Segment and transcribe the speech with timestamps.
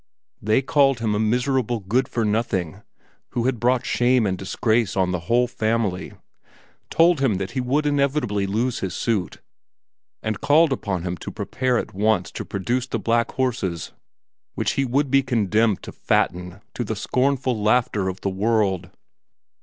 [0.41, 2.81] They called him a miserable good for nothing,
[3.33, 6.13] who had brought shame and disgrace on the whole family,
[6.89, 9.41] told him that he would inevitably lose his suit,
[10.23, 13.93] and called upon him to prepare at once to produce the black horses,
[14.55, 18.89] which he would be condemned to fatten to the scornful laughter of the world.